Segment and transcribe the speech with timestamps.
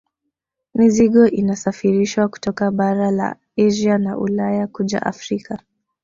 [0.75, 5.59] Mizigo inasafirishwa kutoka bara la Asia na Ulaya kuja Afrika